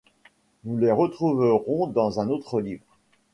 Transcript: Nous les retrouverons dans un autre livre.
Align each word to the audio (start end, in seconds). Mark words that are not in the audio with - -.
Nous 0.63 0.77
les 0.79 0.91
retrouverons 0.91 1.85
dans 1.85 2.19
un 2.21 2.29
autre 2.29 2.59
livre. 2.59 2.97